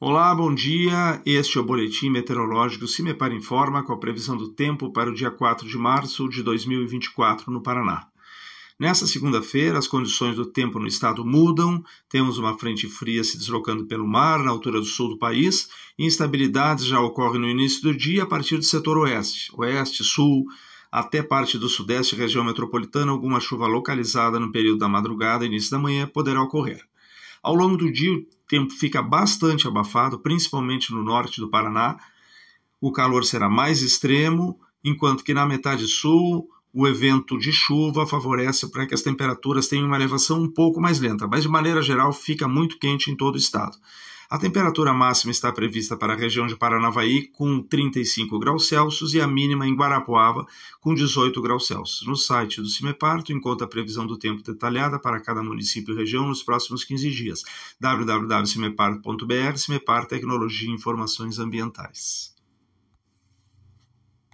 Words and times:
Olá, 0.00 0.34
bom 0.34 0.52
dia. 0.52 1.22
Este 1.24 1.56
é 1.56 1.60
o 1.60 1.64
boletim 1.64 2.10
meteorológico 2.10 2.86
Cimepar 2.88 3.32
Informa 3.32 3.84
com 3.84 3.92
a 3.92 3.96
previsão 3.96 4.36
do 4.36 4.48
tempo 4.48 4.92
para 4.92 5.08
o 5.08 5.14
dia 5.14 5.30
4 5.30 5.68
de 5.68 5.78
março 5.78 6.28
de 6.28 6.42
2024 6.42 7.50
no 7.50 7.62
Paraná. 7.62 8.08
Nessa 8.78 9.06
segunda-feira, 9.06 9.78
as 9.78 9.86
condições 9.86 10.34
do 10.34 10.46
tempo 10.46 10.80
no 10.80 10.88
estado 10.88 11.24
mudam. 11.24 11.82
Temos 12.08 12.38
uma 12.38 12.58
frente 12.58 12.88
fria 12.88 13.22
se 13.22 13.38
deslocando 13.38 13.86
pelo 13.86 14.06
mar, 14.06 14.40
na 14.40 14.50
altura 14.50 14.80
do 14.80 14.84
sul 14.84 15.10
do 15.10 15.16
país. 15.16 15.68
Instabilidades 15.96 16.86
já 16.86 17.00
ocorrem 17.00 17.40
no 17.40 17.48
início 17.48 17.80
do 17.80 17.96
dia 17.96 18.24
a 18.24 18.26
partir 18.26 18.56
do 18.56 18.64
setor 18.64 18.98
oeste, 18.98 19.48
oeste, 19.56 20.02
sul, 20.02 20.44
até 20.90 21.22
parte 21.22 21.56
do 21.56 21.68
sudeste, 21.68 22.16
região 22.16 22.42
metropolitana. 22.42 23.12
Alguma 23.12 23.38
chuva 23.38 23.68
localizada 23.68 24.40
no 24.40 24.50
período 24.50 24.80
da 24.80 24.88
madrugada 24.88 25.44
e 25.44 25.46
início 25.46 25.70
da 25.70 25.78
manhã 25.78 26.04
poderá 26.04 26.42
ocorrer. 26.42 26.84
Ao 27.44 27.54
longo 27.54 27.76
do 27.76 27.92
dia, 27.92 28.10
o 28.10 28.26
tempo 28.48 28.72
fica 28.72 29.02
bastante 29.02 29.68
abafado, 29.68 30.18
principalmente 30.18 30.90
no 30.90 31.04
norte 31.04 31.42
do 31.42 31.50
Paraná. 31.50 31.98
O 32.80 32.90
calor 32.90 33.22
será 33.22 33.50
mais 33.50 33.82
extremo, 33.82 34.58
enquanto 34.82 35.22
que 35.22 35.34
na 35.34 35.44
metade 35.44 35.86
sul 35.86 36.48
o 36.74 36.88
evento 36.88 37.38
de 37.38 37.52
chuva 37.52 38.04
favorece 38.04 38.68
para 38.68 38.84
que 38.84 38.94
as 38.94 39.02
temperaturas 39.02 39.68
tenham 39.68 39.86
uma 39.86 39.94
elevação 39.94 40.42
um 40.42 40.50
pouco 40.50 40.80
mais 40.80 40.98
lenta, 40.98 41.28
mas 41.28 41.44
de 41.44 41.48
maneira 41.48 41.80
geral 41.80 42.12
fica 42.12 42.48
muito 42.48 42.78
quente 42.78 43.12
em 43.12 43.16
todo 43.16 43.36
o 43.36 43.38
estado. 43.38 43.78
A 44.28 44.38
temperatura 44.38 44.92
máxima 44.92 45.30
está 45.30 45.52
prevista 45.52 45.96
para 45.96 46.14
a 46.14 46.16
região 46.16 46.48
de 46.48 46.56
Paranavaí 46.56 47.28
com 47.28 47.62
35 47.62 48.36
graus 48.40 48.66
Celsius 48.66 49.14
e 49.14 49.20
a 49.20 49.28
mínima 49.28 49.68
em 49.68 49.76
Guarapuava 49.76 50.44
com 50.80 50.92
18 50.92 51.40
graus 51.40 51.68
Celsius. 51.68 52.04
No 52.04 52.16
site 52.16 52.60
do 52.60 52.68
Cimeparto 52.68 53.32
encontra 53.32 53.64
a 53.66 53.70
previsão 53.70 54.04
do 54.04 54.18
tempo 54.18 54.42
detalhada 54.42 54.98
para 54.98 55.20
cada 55.20 55.44
município 55.44 55.94
e 55.94 55.96
região 55.96 56.26
nos 56.26 56.42
próximos 56.42 56.82
15 56.82 57.08
dias. 57.10 57.44
www.cimeparto.br 57.78 59.56
Cimepar 59.56 60.06
Tecnologia 60.06 60.68
e 60.68 60.72
Informações 60.72 61.38
Ambientais. 61.38 62.33